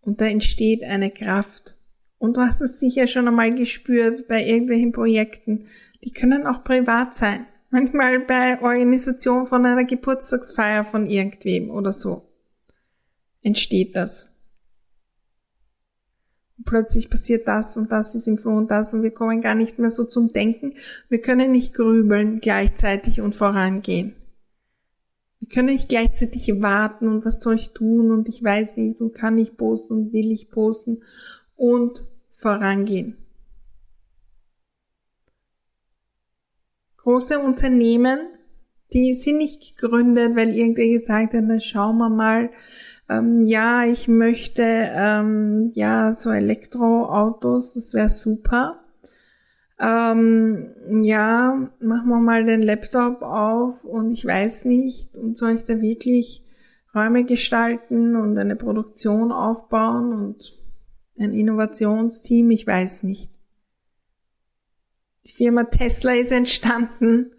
Und 0.02 0.22
da 0.22 0.26
entsteht 0.26 0.84
eine 0.84 1.12
Kraft. 1.12 1.75
Und 2.18 2.38
du 2.38 2.42
hast 2.42 2.62
es 2.62 2.80
sicher 2.80 3.08
schon 3.08 3.28
einmal 3.28 3.54
gespürt 3.54 4.28
bei 4.28 4.44
irgendwelchen 4.44 4.92
Projekten. 4.92 5.68
Die 6.04 6.12
können 6.12 6.48
auch 6.48 6.64
privat 6.64 7.14
sein. 7.14 7.48
Manchmal 7.70 8.20
bei 8.20 8.62
Organisation 8.62 9.46
von 9.46 9.66
einer 9.66 9.84
Geburtstagsfeier 9.84 10.86
von 10.86 11.08
irgendwem 11.08 11.70
oder 11.70 11.92
so 11.92 12.24
entsteht 13.46 13.96
das. 13.96 14.32
Und 16.58 16.66
plötzlich 16.66 17.10
passiert 17.10 17.48
das 17.48 17.78
und 17.78 17.92
das 17.92 18.16
ist 18.16 18.28
im 18.28 18.38
Floh 18.38 18.58
und 18.58 18.72
das 18.72 18.94
und 18.94 19.04
wir 19.04 19.12
kommen 19.12 19.42
gar 19.42 19.56
nicht 19.56 19.78
mehr 19.78 19.92
so 19.92 20.04
zum 20.04 20.32
Denken. 20.32 20.74
Wir 21.10 21.22
können 21.22 21.52
nicht 21.52 21.74
grübeln 21.74 22.40
gleichzeitig 22.40 23.22
und 23.22 23.36
vorangehen. 23.36 24.16
Wir 25.40 25.50
können 25.50 25.68
nicht 25.68 25.90
gleichzeitig 25.90 26.50
warten 26.62 27.08
und 27.08 27.24
was 27.26 27.42
soll 27.42 27.56
ich 27.56 27.72
tun 27.72 28.12
und 28.12 28.30
ich 28.30 28.44
weiß 28.44 28.78
nicht 28.78 29.00
und 29.00 29.14
kann 29.14 29.38
ich 29.38 29.58
posten 29.58 29.94
und 29.94 30.14
will 30.14 30.32
ich 30.32 30.50
posten 30.50 31.04
und 31.56 32.06
vorangehen. 32.36 33.18
Große 36.98 37.40
Unternehmen, 37.40 38.20
die 38.94 39.14
sind 39.14 39.38
nicht 39.38 39.78
gegründet, 39.78 40.36
weil 40.36 40.56
irgendwer 40.56 40.88
gesagt 40.88 41.34
hat, 41.34 41.44
dann 41.50 41.62
schauen 41.62 41.98
wir 41.98 42.10
mal, 42.10 42.50
ähm, 43.10 43.44
ja, 43.44 43.86
ich 43.86 44.08
möchte 44.08 44.64
ähm, 44.64 45.72
ja 45.76 46.16
so 46.16 46.32
Elektroautos, 46.32 47.76
das 47.76 47.94
wäre 47.94 48.10
super. 48.10 48.84
Ähm, 49.80 51.04
ja, 51.04 51.70
machen 51.80 52.10
wir 52.10 52.20
mal 52.20 52.46
den 52.46 52.64
Laptop 52.64 53.22
auf 53.22 53.84
und 53.84 54.12
ich 54.12 54.26
weiß 54.26 54.66
nicht, 54.66 55.16
und 55.18 55.38
soll 55.38 55.58
ich 55.58 55.66
da 55.66 55.82
wirklich 55.82 56.44
Räume 56.96 57.26
gestalten 57.26 58.16
und 58.16 58.38
eine 58.38 58.56
Produktion 58.56 59.32
aufbauen 59.32 60.14
und 60.14 60.58
ein 61.18 61.34
Innovationsteam, 61.34 62.52
ich 62.52 62.68
weiß 62.68 63.04
nicht. 63.04 63.32
Die 65.26 65.32
Firma 65.32 65.64
Tesla 65.64 66.14
ist 66.14 66.32
entstanden, 66.32 67.32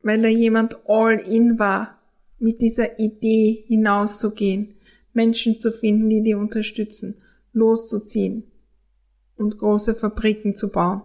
weil 0.00 0.22
da 0.22 0.28
jemand 0.28 0.76
all 0.88 1.18
in 1.18 1.58
war 1.58 2.00
mit 2.38 2.60
dieser 2.60 2.98
Idee 2.98 3.64
hinauszugehen, 3.66 4.74
Menschen 5.12 5.58
zu 5.58 5.72
finden, 5.72 6.08
die 6.08 6.22
die 6.22 6.34
unterstützen, 6.34 7.22
loszuziehen 7.52 8.44
und 9.36 9.58
große 9.58 9.94
Fabriken 9.94 10.54
zu 10.54 10.70
bauen. 10.70 11.02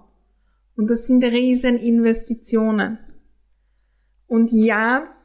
Und 0.75 0.89
das 0.89 1.07
sind 1.07 1.23
riesen 1.23 1.77
Investitionen. 1.77 2.99
Und 4.27 4.51
ja, 4.51 5.16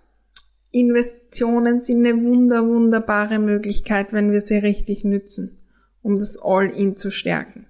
Investitionen 0.72 1.80
sind 1.80 2.04
eine 2.04 2.20
wunder, 2.22 2.66
wunderbare 2.66 3.38
Möglichkeit, 3.38 4.12
wenn 4.12 4.32
wir 4.32 4.40
sie 4.40 4.56
richtig 4.56 5.04
nützen, 5.04 5.58
um 6.02 6.18
das 6.18 6.38
All-In 6.42 6.96
zu 6.96 7.10
stärken. 7.10 7.66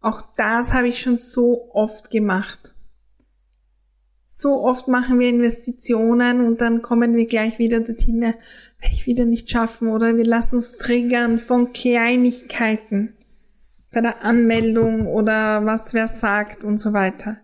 Auch 0.00 0.22
das 0.36 0.72
habe 0.72 0.88
ich 0.88 1.00
schon 1.00 1.16
so 1.16 1.70
oft 1.72 2.10
gemacht 2.10 2.74
so 4.36 4.64
oft 4.64 4.88
machen 4.88 5.20
wir 5.20 5.28
Investitionen 5.28 6.44
und 6.44 6.60
dann 6.60 6.82
kommen 6.82 7.16
wir 7.16 7.26
gleich 7.26 7.60
wieder 7.60 7.78
dorthin, 7.78 8.20
werde 8.20 8.34
ich 8.92 9.06
wieder 9.06 9.24
nicht 9.24 9.48
schaffen 9.48 9.86
oder 9.86 10.16
wir 10.16 10.24
lassen 10.24 10.56
uns 10.56 10.76
triggern 10.76 11.38
von 11.38 11.72
Kleinigkeiten 11.72 13.14
bei 13.92 14.00
der 14.00 14.24
Anmeldung 14.24 15.06
oder 15.06 15.64
was 15.64 15.94
wer 15.94 16.08
sagt 16.08 16.64
und 16.64 16.78
so 16.78 16.92
weiter. 16.92 17.38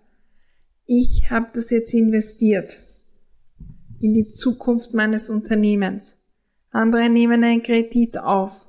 Ich 0.85 1.31
habe 1.31 1.47
das 1.55 1.71
jetzt 1.71 1.95
investiert 1.95 2.81
in 4.01 4.15
die 4.15 4.31
Zukunft 4.31 4.95
meines 4.95 5.31
Unternehmens. 5.31 6.19
Andere 6.71 7.09
nehmen 7.11 7.45
einen 7.45 7.63
Kredit 7.63 8.19
auf, 8.19 8.67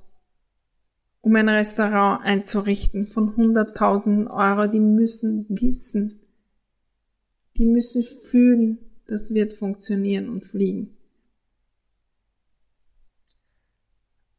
um 1.21 1.35
ein 1.35 1.49
Restaurant 1.49 2.23
einzurichten 2.23 3.07
von 3.07 3.35
hunderttausenden 3.35 4.27
Euro. 4.27 4.67
Die 4.67 4.79
müssen 4.79 5.45
wissen, 5.49 6.19
die 7.57 7.65
müssen 7.65 8.03
fühlen, 8.03 8.79
das 9.07 9.33
wird 9.33 9.53
funktionieren 9.53 10.29
und 10.29 10.45
fliegen. 10.45 10.97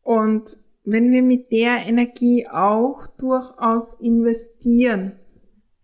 Und 0.03 0.59
wenn 0.85 1.13
wir 1.13 1.23
mit 1.23 1.53
der 1.53 1.87
Energie 1.87 2.49
auch 2.49 3.07
durchaus 3.07 3.95
investieren 4.01 5.13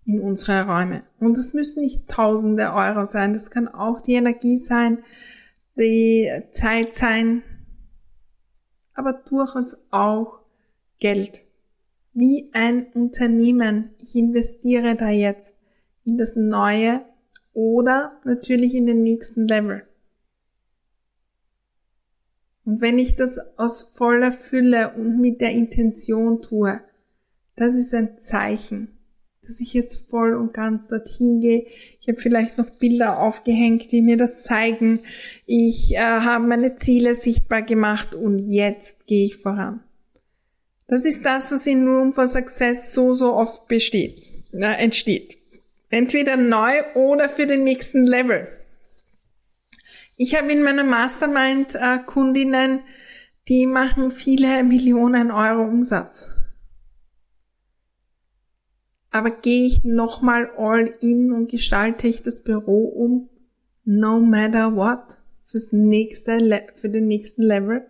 in 0.04 0.20
unsere 0.20 0.66
Räume, 0.66 1.04
und 1.20 1.36
das 1.36 1.54
müssen 1.54 1.82
nicht 1.82 2.08
tausende 2.08 2.72
Euro 2.72 3.06
sein, 3.06 3.32
das 3.32 3.50
kann 3.50 3.68
auch 3.68 4.00
die 4.00 4.14
Energie 4.14 4.58
sein, 4.58 5.02
die 5.76 6.30
Zeit 6.50 6.94
sein, 6.94 7.42
aber 8.94 9.12
durchaus 9.12 9.76
auch 9.90 10.40
Geld. 10.98 11.44
Wie 12.12 12.50
ein 12.52 12.86
Unternehmen. 12.94 13.94
Ich 13.98 14.16
investiere 14.16 14.96
da 14.96 15.08
jetzt 15.08 15.56
in 16.04 16.18
das 16.18 16.34
neue 16.34 17.04
oder 17.52 18.20
natürlich 18.24 18.74
in 18.74 18.86
den 18.86 19.02
nächsten 19.02 19.46
Level. 19.46 19.86
Und 22.64 22.80
wenn 22.80 22.98
ich 22.98 23.16
das 23.16 23.38
aus 23.56 23.94
voller 23.96 24.32
Fülle 24.32 24.94
und 24.94 25.20
mit 25.20 25.40
der 25.40 25.52
Intention 25.52 26.42
tue, 26.42 26.80
das 27.56 27.74
ist 27.74 27.94
ein 27.94 28.18
Zeichen, 28.18 28.97
dass 29.48 29.60
ich 29.60 29.72
jetzt 29.72 30.08
voll 30.10 30.34
und 30.34 30.52
ganz 30.52 30.88
dorthin 30.88 31.40
gehe. 31.40 31.66
Ich 32.00 32.06
habe 32.06 32.20
vielleicht 32.20 32.58
noch 32.58 32.68
Bilder 32.68 33.18
aufgehängt, 33.18 33.90
die 33.90 34.02
mir 34.02 34.18
das 34.18 34.42
zeigen. 34.42 35.00
Ich 35.46 35.94
äh, 35.94 35.98
habe 35.98 36.46
meine 36.46 36.76
Ziele 36.76 37.14
sichtbar 37.14 37.62
gemacht 37.62 38.14
und 38.14 38.50
jetzt 38.50 39.06
gehe 39.06 39.24
ich 39.24 39.36
voran. 39.36 39.80
Das 40.86 41.04
ist 41.04 41.24
das, 41.24 41.50
was 41.50 41.66
in 41.66 41.86
Room 41.86 42.12
for 42.12 42.28
Success 42.28 42.92
so, 42.92 43.14
so 43.14 43.34
oft 43.34 43.68
besteht, 43.68 44.22
äh, 44.52 44.82
entsteht. 44.82 45.38
Entweder 45.90 46.36
neu 46.36 46.72
oder 46.94 47.30
für 47.30 47.46
den 47.46 47.64
nächsten 47.64 48.06
Level. 48.06 48.48
Ich 50.16 50.36
habe 50.36 50.52
in 50.52 50.62
meiner 50.62 50.84
Mastermind 50.84 51.74
äh, 51.74 51.98
Kundinnen, 52.04 52.80
die 53.48 53.66
machen 53.66 54.12
viele 54.12 54.62
Millionen 54.62 55.30
Euro 55.30 55.62
Umsatz. 55.62 56.37
Aber 59.10 59.30
gehe 59.30 59.66
ich 59.66 59.84
nochmal 59.84 60.50
all 60.56 60.94
in 61.00 61.32
und 61.32 61.50
gestalte 61.50 62.06
ich 62.08 62.22
das 62.22 62.42
Büro 62.42 62.84
um, 62.84 63.28
no 63.84 64.20
matter 64.20 64.76
what, 64.76 65.18
fürs 65.46 65.72
nächste, 65.72 66.38
für 66.76 66.90
den 66.90 67.06
nächsten 67.06 67.42
Level? 67.42 67.86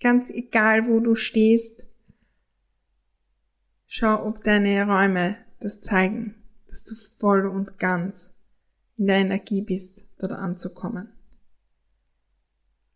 Ganz 0.00 0.30
egal, 0.30 0.88
wo 0.88 1.00
du 1.00 1.16
stehst, 1.16 1.86
schau, 3.86 4.24
ob 4.24 4.44
deine 4.44 4.86
Räume 4.86 5.36
das 5.58 5.80
zeigen, 5.80 6.36
dass 6.68 6.84
du 6.84 6.94
voll 6.94 7.46
und 7.46 7.78
ganz 7.78 8.36
in 8.96 9.08
der 9.08 9.16
Energie 9.16 9.62
bist, 9.62 10.04
dort 10.18 10.32
anzukommen. 10.32 11.12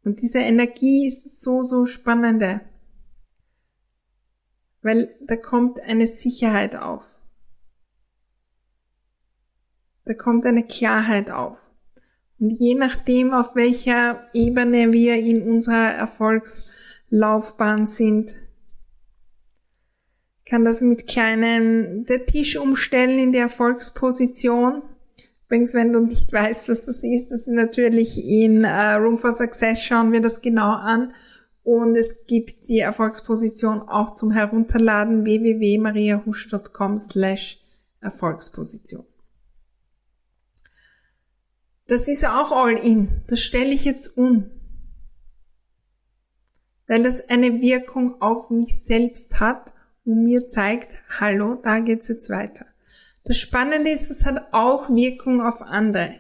Und 0.05 0.21
diese 0.21 0.41
Energie 0.41 1.07
ist 1.07 1.41
so, 1.41 1.62
so 1.64 1.87
spannende, 1.87 2.61
weil 4.83 5.15
da 5.21 5.37
kommt 5.37 5.81
eine 5.81 6.07
Sicherheit 6.07 6.77
auf. 6.77 7.05
Da 10.05 10.15
kommt 10.15 10.45
eine 10.45 10.67
Klarheit 10.67 11.31
auf. 11.31 11.57
Und 12.41 12.51
je 12.59 12.75
nachdem, 12.75 13.33
auf 13.33 13.55
welcher 13.55 14.29
Ebene 14.35 14.93
wir 14.93 15.17
in 15.17 15.43
unserer 15.43 15.93
Erfolgslaufbahn 15.93 17.87
sind, 17.87 18.35
kann 20.45 20.65
das 20.65 20.81
mit 20.81 21.07
kleinen, 21.07 22.05
der 22.05 22.27
Tisch 22.27 22.57
umstellen 22.57 23.19
in 23.21 23.31
der 23.33 23.43
Erfolgsposition. 23.43 24.83
Übrigens, 25.47 25.73
wenn 25.73 25.93
du 25.93 26.01
nicht 26.01 26.33
weißt, 26.33 26.69
was 26.69 26.85
das 26.85 27.05
ist, 27.05 27.31
das 27.31 27.43
ist 27.43 27.55
natürlich 27.55 28.23
in 28.23 28.65
uh, 28.65 28.97
Room 28.99 29.19
for 29.19 29.33
Success 29.33 29.85
schauen 29.85 30.11
wir 30.11 30.21
das 30.21 30.43
genau 30.43 30.73
an. 30.73 31.15
Und 31.64 31.95
es 31.97 32.26
gibt 32.26 32.69
die 32.69 32.81
Erfolgsposition 32.81 33.83
auch 33.83 34.12
zum 34.12 34.33
Herunterladen 34.33 35.25
www.mariahusch.com 35.25 36.99
slash 36.99 37.61
Erfolgsposition. 38.00 39.04
Das 41.87 42.09
ist 42.09 42.25
auch 42.25 42.52
all 42.52 42.73
in. 42.73 43.23
Das 43.28 43.40
stelle 43.40 43.71
ich 43.71 43.85
jetzt 43.85 44.16
um. 44.16 44.50
Weil 46.87 47.02
das 47.04 47.28
eine 47.28 47.61
Wirkung 47.61 48.21
auf 48.21 48.50
mich 48.50 48.83
selbst 48.83 49.40
hat 49.40 49.73
und 50.04 50.25
mir 50.25 50.49
zeigt, 50.49 50.88
hallo, 51.21 51.54
da 51.54 51.81
geht's 51.81 52.09
jetzt 52.09 52.28
weiter. 52.28 52.66
Das 53.25 53.38
Spannende 53.38 53.90
ist, 53.90 54.11
es 54.11 54.26
hat 54.26 54.49
auch 54.52 54.90
Wirkung 54.90 55.42
auf 55.42 55.62
andere. 55.62 56.16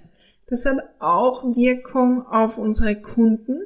Das 0.46 0.66
hat 0.66 0.78
auch 1.00 1.42
Wirkung 1.56 2.26
auf 2.26 2.58
unsere 2.58 3.00
Kunden. 3.00 3.62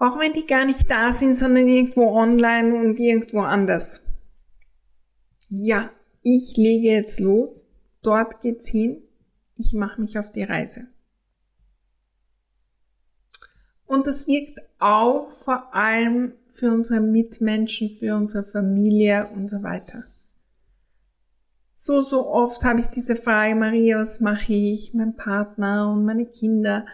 Auch 0.00 0.18
wenn 0.18 0.32
die 0.32 0.46
gar 0.46 0.64
nicht 0.64 0.90
da 0.90 1.12
sind, 1.12 1.38
sondern 1.38 1.68
irgendwo 1.68 2.16
online 2.16 2.74
und 2.74 2.98
irgendwo 2.98 3.40
anders. 3.40 4.06
Ja, 5.50 5.90
ich 6.22 6.56
lege 6.56 6.88
jetzt 6.88 7.20
los. 7.20 7.66
Dort 8.00 8.40
geht's 8.40 8.68
hin. 8.68 9.02
Ich 9.56 9.74
mache 9.74 10.00
mich 10.00 10.18
auf 10.18 10.32
die 10.32 10.42
Reise. 10.42 10.86
Und 13.84 14.06
das 14.06 14.26
wirkt 14.26 14.58
auch 14.78 15.32
vor 15.32 15.74
allem 15.74 16.32
für 16.50 16.72
unsere 16.72 17.02
Mitmenschen, 17.02 17.90
für 17.90 18.16
unsere 18.16 18.44
Familie 18.44 19.28
und 19.34 19.50
so 19.50 19.62
weiter. 19.62 20.04
So, 21.74 22.00
so 22.00 22.26
oft 22.26 22.64
habe 22.64 22.80
ich 22.80 22.86
diese 22.86 23.16
Frage, 23.16 23.54
Maria, 23.54 23.98
was 23.98 24.20
mache 24.20 24.54
ich? 24.54 24.94
Mein 24.94 25.14
Partner 25.16 25.92
und 25.92 26.06
meine 26.06 26.24
Kinder, 26.24 26.86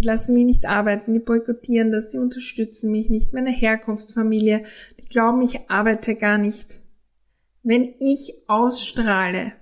die 0.00 0.06
lassen 0.06 0.32
mich 0.32 0.46
nicht 0.46 0.64
arbeiten, 0.64 1.12
die 1.12 1.20
boykottieren 1.20 1.90
das, 1.90 2.08
die 2.08 2.18
unterstützen 2.18 2.90
mich 2.90 3.10
nicht. 3.10 3.34
Meine 3.34 3.50
Herkunftsfamilie, 3.50 4.64
die 4.98 5.04
glauben, 5.04 5.42
ich 5.42 5.68
arbeite 5.68 6.14
gar 6.14 6.38
nicht. 6.38 6.80
Wenn 7.62 7.94
ich 8.00 8.34
ausstrahle, 8.46 9.52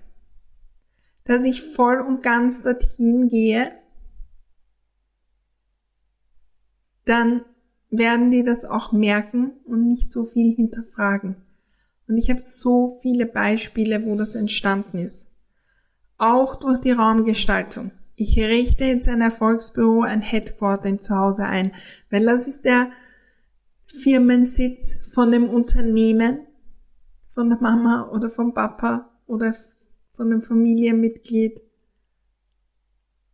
dass 1.24 1.44
ich 1.44 1.62
voll 1.62 2.00
und 2.00 2.22
ganz 2.22 2.62
dorthin 2.62 3.28
gehe, 3.28 3.68
dann 7.04 7.44
werden 7.90 8.30
die 8.30 8.44
das 8.44 8.64
auch 8.64 8.92
merken 8.92 9.52
und 9.64 9.88
nicht 9.88 10.12
so 10.12 10.24
viel 10.24 10.54
hinterfragen. 10.54 11.34
Und 12.06 12.16
ich 12.16 12.30
habe 12.30 12.40
so 12.40 12.96
viele 13.02 13.26
Beispiele, 13.26 14.06
wo 14.06 14.14
das 14.14 14.36
entstanden 14.36 14.98
ist. 14.98 15.34
Auch 16.16 16.56
durch 16.56 16.78
die 16.78 16.92
Raumgestaltung. 16.92 17.90
Ich 18.20 18.36
richte 18.36 18.82
jetzt 18.82 19.08
ein 19.08 19.20
Erfolgsbüro, 19.20 20.02
ein 20.02 20.22
Headquarter 20.22 20.98
zu 20.98 21.14
Hause 21.14 21.44
ein, 21.44 21.72
weil 22.10 22.24
das 22.24 22.48
ist 22.48 22.64
der 22.64 22.90
Firmensitz 23.86 24.98
von 25.14 25.30
dem 25.30 25.48
Unternehmen, 25.48 26.40
von 27.32 27.48
der 27.48 27.60
Mama 27.60 28.10
oder 28.10 28.28
vom 28.28 28.54
Papa 28.54 29.08
oder 29.28 29.54
von 30.16 30.30
dem 30.30 30.42
Familienmitglied. 30.42 31.62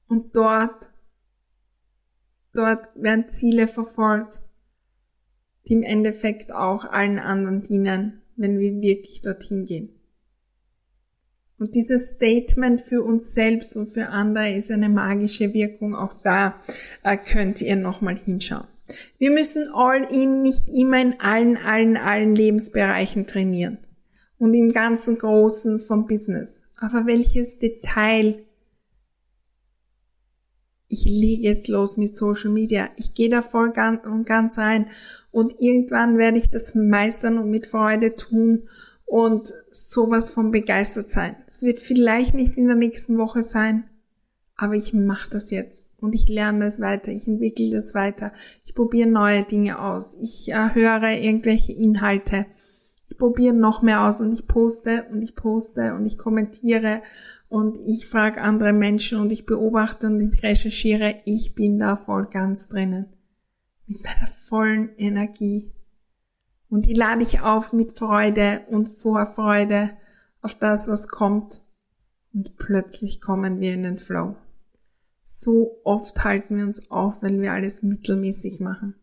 Und 0.07 0.37
dort, 0.37 0.91
dort 2.53 2.91
werden 2.95 3.31
Ziele 3.31 3.69
verfolgt, 3.69 4.43
die 5.67 5.73
im 5.73 5.83
Endeffekt 5.83 6.53
auch 6.53 6.85
allen 6.85 7.19
anderen 7.19 7.62
dienen, 7.62 8.21
wenn 8.37 8.59
wir 8.59 8.83
wirklich 8.83 9.23
dorthin 9.23 9.64
gehen. 9.64 9.99
Und 11.64 11.75
dieses 11.75 12.11
Statement 12.11 12.83
für 12.83 13.02
uns 13.02 13.33
selbst 13.33 13.75
und 13.75 13.87
für 13.87 14.09
andere 14.09 14.54
ist 14.54 14.71
eine 14.71 14.90
magische 14.90 15.54
Wirkung. 15.54 15.94
Auch 15.94 16.12
da 16.23 16.56
äh, 17.02 17.16
könnt 17.16 17.62
ihr 17.62 17.76
nochmal 17.76 18.18
hinschauen. 18.18 18.66
Wir 19.16 19.30
müssen 19.30 19.71
All-In 19.73 20.42
nicht 20.42 20.68
immer 20.68 21.00
in 21.00 21.18
allen, 21.21 21.56
allen, 21.56 21.97
allen 21.97 22.35
Lebensbereichen 22.35 23.26
trainieren 23.26 23.78
und 24.37 24.52
im 24.52 24.75
ganzen 24.75 25.16
Großen 25.16 25.80
vom 25.80 26.06
Business. 26.06 26.61
Aber 26.76 27.06
welches 27.06 27.59
Detail? 27.59 28.44
Ich 30.88 31.06
lege 31.06 31.44
jetzt 31.44 31.68
los 31.68 31.97
mit 31.97 32.14
Social 32.14 32.50
Media. 32.50 32.90
Ich 32.99 33.14
gehe 33.14 33.30
da 33.30 33.40
voll 33.40 33.73
und 34.04 34.26
ganz 34.26 34.59
rein 34.59 34.88
und 35.30 35.54
irgendwann 35.61 36.18
werde 36.18 36.37
ich 36.37 36.50
das 36.50 36.75
meistern 36.75 37.38
und 37.38 37.49
mit 37.49 37.66
Freude 37.66 38.16
tun 38.16 38.68
und 39.06 39.52
sowas 39.70 40.30
von 40.30 40.50
begeistert 40.50 41.11
sein. 41.11 41.37
Es 41.46 41.62
wird 41.62 41.80
vielleicht 41.80 42.34
nicht 42.34 42.56
in 42.56 42.66
der 42.66 42.76
nächsten 42.76 43.18
Woche 43.18 43.42
sein, 43.42 43.84
aber 44.56 44.75
ich 44.75 44.92
mache 44.92 45.30
das 45.30 45.50
jetzt 45.50 46.00
und 46.02 46.14
ich 46.14 46.28
lerne 46.28 46.66
das 46.66 46.80
weiter, 46.80 47.11
ich 47.11 47.26
entwickle 47.26 47.70
das 47.70 47.94
weiter, 47.94 48.32
ich 48.64 48.75
probiere 48.75 49.08
neue 49.08 49.44
Dinge 49.44 49.80
aus, 49.80 50.16
ich 50.20 50.50
äh, 50.52 50.75
höre 50.75 51.11
irgendwelche 51.11 51.73
Inhalte, 51.73 52.46
ich 53.08 53.18
probiere 53.18 53.54
noch 53.54 53.82
mehr 53.82 54.08
aus 54.08 54.20
und 54.20 54.32
ich 54.32 54.46
poste 54.46 55.06
und 55.11 55.23
ich 55.23 55.34
poste 55.34 55.94
und 55.94 56.06
ich 56.06 56.18
kommentiere 56.18 57.02
und 57.49 57.78
ich 57.87 58.06
frage 58.06 58.40
andere 58.40 58.73
Menschen 58.73 59.20
und 59.20 59.30
ich 59.30 59.46
beobachte 59.46 60.08
und 60.08 60.20
ich 60.20 60.42
recherchiere, 60.42 61.16
ich 61.25 61.54
bin 61.54 61.78
da 61.78 61.96
voll 61.96 62.26
ganz 62.26 62.68
drinnen. 62.68 63.06
Mit 63.87 64.02
meiner 64.02 64.28
vollen 64.49 64.96
Energie. 64.96 65.70
Und 66.75 66.87
die 66.87 66.95
lade 66.95 67.23
ich 67.23 67.40
auf 67.40 67.73
mit 67.73 67.97
Freude 67.97 68.62
und 68.69 68.88
Vorfreude 68.88 69.90
auf 70.43 70.54
das, 70.54 70.88
was 70.88 71.07
kommt. 71.07 71.61
Und 72.33 72.57
plötzlich 72.57 73.20
kommen 73.20 73.61
wir 73.61 73.75
in 73.75 73.85
den 73.85 73.98
Flow. 73.98 74.35
So 75.22 75.79
oft 75.85 76.25
halten 76.25 76.57
wir 76.57 76.64
uns 76.64 76.90
auf, 76.90 77.14
wenn 77.20 77.40
wir 77.40 77.53
alles 77.53 77.85
mittelmäßig 77.85 78.59
machen. 78.59 78.96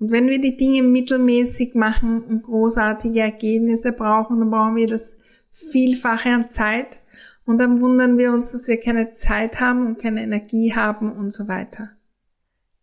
Und 0.00 0.10
wenn 0.10 0.26
wir 0.26 0.40
die 0.40 0.56
Dinge 0.56 0.82
mittelmäßig 0.82 1.76
machen 1.76 2.24
und 2.24 2.42
großartige 2.42 3.20
Ergebnisse 3.20 3.92
brauchen, 3.92 4.40
dann 4.40 4.50
brauchen 4.50 4.74
wir 4.74 4.88
das 4.88 5.16
Vielfache 5.52 6.30
an 6.30 6.50
Zeit 6.50 6.98
und 7.46 7.58
dann 7.58 7.80
wundern 7.80 8.18
wir 8.18 8.32
uns, 8.32 8.50
dass 8.50 8.66
wir 8.66 8.80
keine 8.80 9.14
Zeit 9.14 9.60
haben 9.60 9.86
und 9.86 10.00
keine 10.00 10.24
Energie 10.24 10.74
haben 10.74 11.12
und 11.12 11.32
so 11.32 11.46
weiter. 11.46 11.90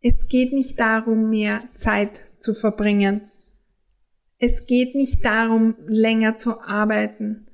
Es 0.01 0.29
geht 0.29 0.53
nicht 0.53 0.79
darum, 0.79 1.29
mehr 1.29 1.63
Zeit 1.75 2.21
zu 2.39 2.53
verbringen 2.53 3.27
es 4.41 4.65
geht 4.65 4.95
nicht 4.95 5.23
darum, 5.23 5.75
länger 5.85 6.35
zu 6.35 6.61
arbeiten 6.61 7.45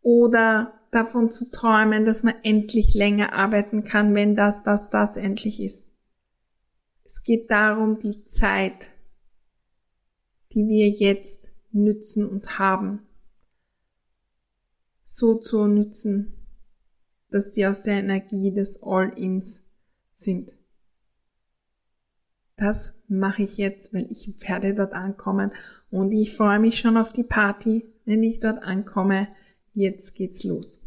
oder 0.00 0.80
davon 0.92 1.30
zu 1.32 1.50
träumen, 1.50 2.04
dass 2.06 2.22
man 2.22 2.36
endlich 2.44 2.94
länger 2.94 3.32
arbeiten 3.32 3.82
kann, 3.82 4.14
wenn 4.14 4.36
das, 4.36 4.62
das, 4.62 4.90
das 4.90 5.16
endlich 5.16 5.60
ist. 5.60 5.88
Es 7.04 7.24
geht 7.24 7.50
darum, 7.50 7.98
die 7.98 8.24
Zeit, 8.26 8.92
die 10.52 10.68
wir 10.68 10.88
jetzt 10.88 11.50
nützen 11.72 12.24
und 12.24 12.60
haben, 12.60 13.00
so 15.02 15.34
zu 15.34 15.66
nützen, 15.66 16.46
dass 17.28 17.50
die 17.50 17.66
aus 17.66 17.82
der 17.82 17.94
Energie 17.94 18.52
des 18.52 18.84
All-Ins 18.84 19.64
sind. 20.12 20.54
Das 22.56 22.94
mache 23.08 23.42
ich 23.42 23.56
jetzt, 23.56 23.92
weil 23.92 24.10
ich 24.10 24.32
werde 24.40 24.74
dort 24.74 24.92
ankommen 24.92 25.50
und 25.96 26.12
ich 26.12 26.34
freue 26.34 26.58
mich 26.58 26.78
schon 26.78 26.98
auf 26.98 27.12
die 27.12 27.24
Party, 27.24 27.86
wenn 28.04 28.22
ich 28.22 28.38
dort 28.38 28.62
ankomme. 28.62 29.28
Jetzt 29.72 30.14
geht's 30.14 30.44
los. 30.44 30.78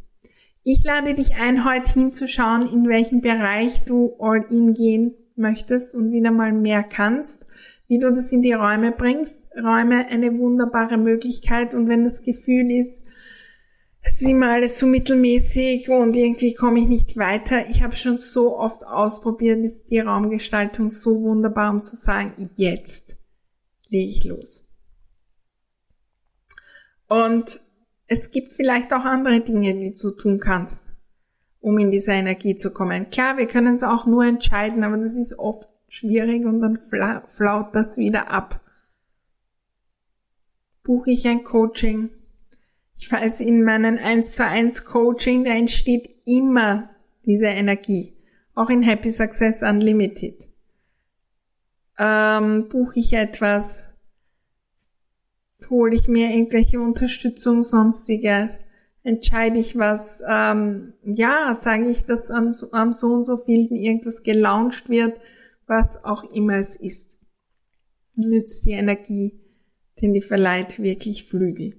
Ich 0.63 0.83
lade 0.83 1.15
dich 1.15 1.35
ein, 1.35 1.65
heute 1.65 1.91
hinzuschauen, 1.93 2.71
in 2.71 2.87
welchem 2.87 3.21
Bereich 3.21 3.83
du 3.85 4.13
all 4.19 4.45
in 4.51 4.75
gehen 4.75 5.15
möchtest 5.35 5.95
und 5.95 6.11
wieder 6.11 6.31
mal 6.31 6.53
mehr 6.53 6.83
kannst, 6.83 7.47
wie 7.87 7.97
du 7.97 8.11
das 8.11 8.31
in 8.31 8.43
die 8.43 8.53
Räume 8.53 8.91
bringst. 8.91 9.49
Räume 9.55 10.07
eine 10.09 10.37
wunderbare 10.37 10.97
Möglichkeit 10.97 11.73
und 11.73 11.89
wenn 11.89 12.03
das 12.03 12.21
Gefühl 12.21 12.69
ist, 12.69 13.03
es 14.01 14.21
ist 14.21 14.29
immer 14.29 14.51
alles 14.51 14.77
zu 14.77 14.85
mittelmäßig 14.85 15.89
und 15.89 16.15
irgendwie 16.15 16.53
komme 16.53 16.79
ich 16.81 16.87
nicht 16.87 17.17
weiter. 17.17 17.67
Ich 17.69 17.81
habe 17.81 17.95
schon 17.95 18.17
so 18.17 18.57
oft 18.57 18.85
ausprobiert, 18.85 19.59
ist 19.65 19.89
die 19.89 19.99
Raumgestaltung 19.99 20.91
so 20.91 21.21
wunderbar, 21.21 21.71
um 21.71 21.81
zu 21.81 21.95
sagen, 21.95 22.49
jetzt 22.55 23.17
lege 23.89 24.11
ich 24.11 24.23
los. 24.23 24.68
Und 27.09 27.59
es 28.07 28.31
gibt 28.31 28.53
vielleicht 28.53 28.93
auch 28.93 29.03
andere 29.03 29.41
Dinge, 29.41 29.73
die 29.73 29.97
du 29.97 30.11
tun 30.11 30.39
kannst, 30.39 30.85
um 31.59 31.77
in 31.77 31.91
diese 31.91 32.11
Energie 32.13 32.55
zu 32.55 32.71
kommen. 32.71 33.09
Klar, 33.09 33.37
wir 33.37 33.47
können 33.47 33.75
es 33.75 33.83
auch 33.83 34.05
nur 34.05 34.25
entscheiden, 34.25 34.83
aber 34.83 34.97
das 34.97 35.15
ist 35.15 35.37
oft 35.37 35.67
schwierig 35.87 36.45
und 36.45 36.61
dann 36.61 36.79
flaut 37.35 37.75
das 37.75 37.97
wieder 37.97 38.31
ab. 38.31 38.61
Buche 40.83 41.11
ich 41.11 41.27
ein 41.27 41.43
Coaching? 41.43 42.09
Ich 42.95 43.11
weiß, 43.11 43.41
in 43.41 43.63
meinem 43.63 43.97
1 43.97 44.31
zu 44.31 44.45
1 44.45 44.85
Coaching, 44.85 45.43
da 45.43 45.51
entsteht 45.51 46.09
immer 46.25 46.89
diese 47.25 47.47
Energie. 47.47 48.13
Auch 48.55 48.69
in 48.69 48.83
Happy 48.83 49.11
Success 49.11 49.61
Unlimited. 49.61 50.49
Ähm, 51.97 52.69
buche 52.69 52.99
ich 52.99 53.13
etwas? 53.13 53.88
Hole 55.69 55.95
ich 55.95 56.07
mir 56.07 56.29
irgendwelche 56.29 56.79
Unterstützung, 56.79 57.63
sonstiges, 57.63 58.57
entscheide 59.03 59.59
ich 59.59 59.77
was, 59.77 60.21
ähm, 60.27 60.93
ja, 61.03 61.53
sage 61.59 61.89
ich, 61.89 62.05
dass 62.05 62.31
an, 62.31 62.51
am 62.71 62.93
so 62.93 63.07
und 63.07 63.25
so 63.25 63.37
vielen 63.37 63.75
irgendwas 63.75 64.23
gelauncht 64.23 64.89
wird, 64.89 65.19
was 65.67 66.03
auch 66.03 66.23
immer 66.31 66.55
es 66.55 66.75
ist. 66.75 67.17
Nützt 68.15 68.65
die 68.65 68.71
Energie, 68.71 69.41
denn 70.01 70.13
die 70.13 70.21
verleiht 70.21 70.79
wirklich 70.79 71.25
Flügel. 71.25 71.75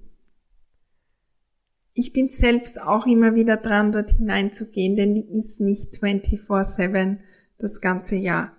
Ich 1.93 2.13
bin 2.13 2.29
selbst 2.29 2.81
auch 2.81 3.05
immer 3.05 3.35
wieder 3.35 3.57
dran, 3.57 3.91
dort 3.91 4.11
hineinzugehen, 4.11 4.95
denn 4.95 5.13
die 5.13 5.39
ist 5.39 5.59
nicht 5.59 5.93
24-7 5.93 7.17
das 7.57 7.81
ganze 7.81 8.15
Jahr. 8.15 8.53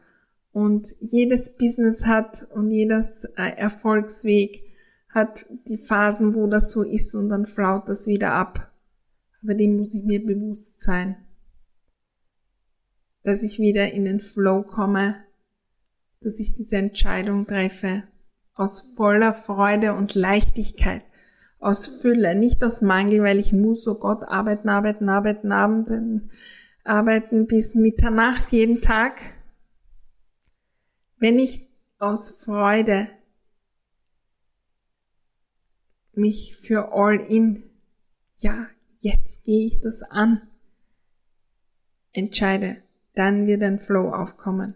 Und 0.53 0.87
jedes 1.01 1.57
Business 1.57 2.05
hat 2.05 2.47
und 2.55 2.71
jedes 2.71 3.25
äh, 3.37 3.57
Erfolgsweg 3.57 4.71
hat 5.12 5.46
die 5.68 5.79
Phasen, 5.79 6.35
wo 6.35 6.46
das 6.46 6.72
so 6.72 6.83
ist 6.83 7.14
und 7.14 7.29
dann 7.29 7.46
flaut 7.46 7.88
das 7.88 8.07
wieder 8.07 8.33
ab. 8.33 8.72
Aber 9.42 9.55
dem 9.55 9.77
muss 9.77 9.94
ich 9.94 10.05
mir 10.05 10.25
bewusst 10.25 10.83
sein, 10.83 11.16
dass 13.22 13.42
ich 13.42 13.59
wieder 13.59 13.92
in 13.92 14.05
den 14.05 14.20
Flow 14.20 14.62
komme, 14.62 15.16
dass 16.20 16.40
ich 16.40 16.55
diese 16.55 16.77
Entscheidung 16.77 17.46
treffe 17.46 18.05
aus 18.55 18.94
voller 18.96 19.35
Freude 19.35 19.94
und 19.94 20.14
Leichtigkeit, 20.14 21.03
aus 21.59 21.87
Fülle, 21.87 22.35
nicht 22.35 22.62
aus 22.64 22.83
Mangel, 22.83 23.22
weil 23.22 23.38
ich 23.38 23.53
muss, 23.53 23.87
oh 23.88 23.94
Gott, 23.94 24.25
arbeiten, 24.25 24.68
arbeiten, 24.68 25.09
arbeiten, 25.09 25.53
arbeiten, 25.53 26.31
arbeiten 26.85 27.46
bis 27.46 27.75
Mitternacht 27.75 28.53
jeden 28.53 28.81
Tag. 28.81 29.20
Wenn 31.18 31.38
ich 31.38 31.68
aus 31.98 32.31
Freude 32.31 33.09
mich 36.14 36.57
für 36.57 36.92
All 36.92 37.20
In, 37.20 37.64
ja, 38.37 38.66
jetzt 39.01 39.44
gehe 39.44 39.66
ich 39.66 39.81
das 39.81 40.03
an. 40.03 40.42
Entscheide, 42.12 42.83
dann 43.14 43.46
wird 43.46 43.62
ein 43.62 43.81
Flow 43.81 44.11
aufkommen. 44.11 44.75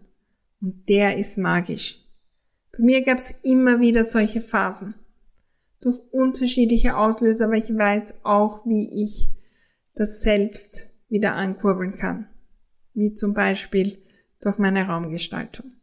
Und 0.61 0.89
der 0.89 1.19
ist 1.19 1.39
magisch. 1.39 2.03
Bei 2.73 2.83
mir 2.83 3.05
gab 3.05 3.19
es 3.19 3.33
immer 3.43 3.81
wieder 3.81 4.05
solche 4.05 4.41
Phasen. 4.41 4.95
Durch 5.81 6.01
unterschiedliche 6.11 6.97
Auslöser, 6.97 7.47
aber 7.47 7.57
ich 7.57 7.69
weiß 7.69 8.25
auch, 8.25 8.65
wie 8.67 9.03
ich 9.03 9.29
das 9.95 10.23
selbst 10.23 10.91
wieder 11.09 11.35
ankurbeln 11.35 11.97
kann. 11.97 12.29
Wie 12.95 13.15
zum 13.15 13.35
Beispiel 13.35 13.99
durch 14.41 14.59
meine 14.59 14.87
Raumgestaltung. 14.87 15.76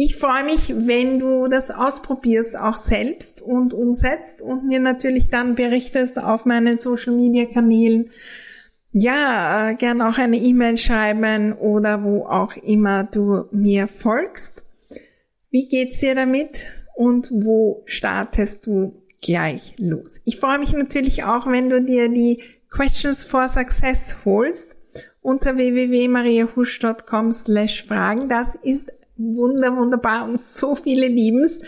Ich 0.00 0.14
freue 0.14 0.44
mich, 0.44 0.72
wenn 0.86 1.18
du 1.18 1.48
das 1.48 1.72
ausprobierst, 1.72 2.56
auch 2.56 2.76
selbst 2.76 3.42
und 3.42 3.74
umsetzt 3.74 4.40
und 4.40 4.64
mir 4.64 4.78
natürlich 4.78 5.28
dann 5.28 5.56
berichtest 5.56 6.22
auf 6.22 6.44
meinen 6.44 6.78
Social 6.78 7.16
Media 7.16 7.46
Kanälen. 7.46 8.10
Ja, 8.92 9.70
äh, 9.70 9.74
gern 9.74 10.00
auch 10.00 10.16
eine 10.16 10.36
E-Mail 10.36 10.78
schreiben 10.78 11.52
oder 11.52 12.04
wo 12.04 12.26
auch 12.26 12.54
immer 12.58 13.02
du 13.02 13.46
mir 13.50 13.88
folgst. 13.88 14.66
Wie 15.50 15.66
geht's 15.66 15.98
dir 15.98 16.14
damit 16.14 16.72
und 16.94 17.30
wo 17.32 17.82
startest 17.84 18.68
du 18.68 19.02
gleich 19.20 19.74
los? 19.78 20.20
Ich 20.24 20.38
freue 20.38 20.60
mich 20.60 20.74
natürlich 20.74 21.24
auch, 21.24 21.48
wenn 21.48 21.70
du 21.70 21.82
dir 21.82 22.08
die 22.08 22.44
Questions 22.70 23.24
for 23.24 23.48
Success 23.48 24.18
holst 24.24 24.76
unter 25.22 25.56
www.mariahusch.com 25.56 27.32
slash 27.32 27.84
Fragen. 27.84 28.28
Das 28.28 28.54
ist 28.54 28.92
wunder, 29.18 29.76
wunderbar 29.76 30.24
und 30.24 30.40
so 30.40 30.74
viele 30.74 31.06
lieben's, 31.06 31.60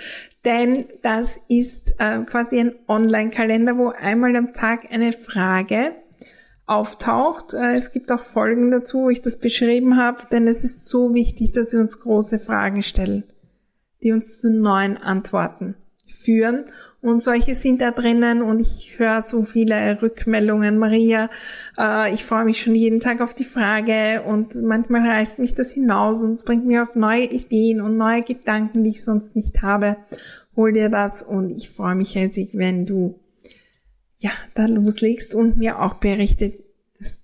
denn 0.44 0.86
das 1.02 1.40
ist 1.48 1.94
äh, 1.98 2.20
quasi 2.24 2.60
ein 2.60 2.74
Online-Kalender, 2.88 3.76
wo 3.76 3.88
einmal 3.88 4.34
am 4.36 4.54
Tag 4.54 4.90
eine 4.90 5.12
Frage 5.12 5.92
auftaucht. 6.66 7.52
Äh, 7.52 7.74
es 7.74 7.92
gibt 7.92 8.10
auch 8.10 8.22
Folgen 8.22 8.70
dazu, 8.70 9.02
wo 9.02 9.10
ich 9.10 9.20
das 9.20 9.38
beschrieben 9.38 9.96
habe, 9.96 10.22
denn 10.30 10.48
es 10.48 10.64
ist 10.64 10.88
so 10.88 11.12
wichtig, 11.12 11.52
dass 11.52 11.72
wir 11.72 11.80
uns 11.80 12.00
große 12.00 12.38
Fragen 12.38 12.82
stellen, 12.82 13.24
die 14.02 14.12
uns 14.12 14.40
zu 14.40 14.50
neuen 14.50 14.96
Antworten 14.96 15.74
führen 16.08 16.64
und 17.02 17.22
solche 17.22 17.54
sind 17.54 17.80
da 17.80 17.92
drinnen 17.92 18.42
und 18.42 18.60
ich 18.60 18.98
höre 18.98 19.22
so 19.22 19.42
viele 19.42 20.00
Rückmeldungen. 20.02 20.78
Maria, 20.78 21.30
äh, 21.78 22.12
ich 22.12 22.24
freue 22.24 22.44
mich 22.44 22.60
schon 22.60 22.74
jeden 22.74 23.00
Tag 23.00 23.22
auf 23.22 23.32
die 23.32 23.44
Frage 23.44 24.22
und 24.26 24.54
manchmal 24.62 25.08
reißt 25.08 25.38
mich 25.38 25.54
das 25.54 25.72
hinaus 25.72 26.22
und 26.22 26.32
es 26.32 26.44
bringt 26.44 26.66
mir 26.66 26.82
auf 26.82 26.96
neue 26.96 27.24
Ideen 27.24 27.80
und 27.80 27.96
neue 27.96 28.22
Gedanken, 28.22 28.84
die 28.84 28.90
ich 28.90 29.04
sonst 29.04 29.34
nicht 29.34 29.62
habe. 29.62 29.96
Hol 30.56 30.72
dir 30.72 30.90
das 30.90 31.22
und 31.22 31.50
ich 31.50 31.70
freue 31.70 31.94
mich 31.94 32.16
riesig, 32.16 32.50
wenn 32.52 32.84
du 32.84 33.18
ja 34.18 34.32
da 34.54 34.66
loslegst 34.66 35.34
und 35.34 35.56
mir 35.56 35.80
auch 35.80 35.94
berichtest, 35.94 36.60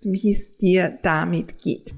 wie 0.04 0.32
es 0.32 0.56
dir 0.56 0.98
damit 1.02 1.58
geht. 1.58 1.92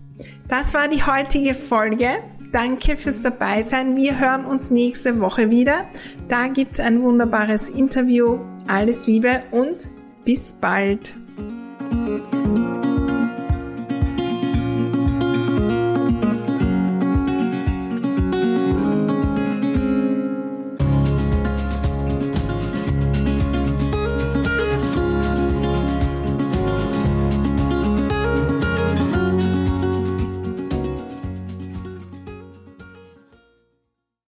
Das 0.49 0.75
war 0.75 0.89
die 0.89 1.05
heutige 1.05 1.55
Folge. 1.55 2.09
Danke 2.53 2.97
fürs 2.97 3.23
Dabeisein. 3.23 3.97
Wir 3.97 4.19
hören 4.19 4.47
uns 4.47 4.71
nächste 4.71 5.21
Woche 5.21 5.51
wieder. 5.51 5.87
Da 6.29 6.49
gibt's 6.49 6.81
ein 6.81 7.03
wunderbares 7.03 7.69
Interview. 7.69 8.39
Alles 8.67 9.07
Liebe 9.07 9.43
und 9.51 9.89
bis 10.25 10.55
bald. 10.55 11.15